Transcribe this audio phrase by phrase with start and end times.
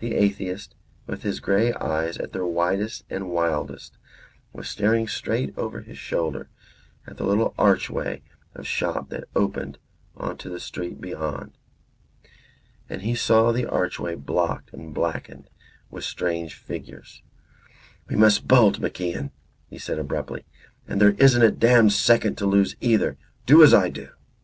[0.00, 0.74] The atheist,
[1.06, 3.96] with his grey eyes at their widest and wildest,
[4.52, 6.48] was staring straight over his shoulder
[7.06, 8.22] at the little archway
[8.56, 9.78] of shop that opened
[10.16, 11.52] on the street beyond.
[12.90, 15.48] And he saw the archway blocked and blackened
[15.92, 17.22] with strange figures.
[18.08, 19.30] "We must bolt, MacIan,"
[19.70, 20.44] he said abruptly.
[20.88, 23.16] "And there isn't a damned second to lose either.
[23.46, 24.08] Do as I do."